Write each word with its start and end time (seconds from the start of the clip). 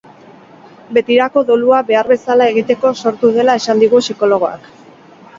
Betirako 0.97 1.43
dolua 1.49 1.81
behar 1.89 2.09
bezala 2.11 2.47
egiteko 2.53 2.91
sortu 3.03 3.29
dela 3.35 3.55
esan 3.61 3.83
digu 3.83 4.01
psikologoak. 4.05 4.65